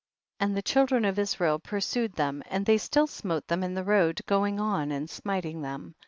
62. 0.39 0.45
And 0.47 0.57
the 0.57 0.63
children 0.63 1.05
of 1.05 1.19
Israel 1.19 1.59
pur 1.59 1.79
sued 1.79 2.13
them, 2.13 2.41
and 2.49 2.65
they 2.65 2.79
still 2.79 3.05
smote 3.05 3.45
them 3.47 3.63
in 3.63 3.75
the 3.75 3.83
road, 3.83 4.19
going 4.25 4.59
on 4.59 4.91
and 4.91 5.07
smiting 5.07 5.61
them, 5.61 5.89
63. 5.89 5.95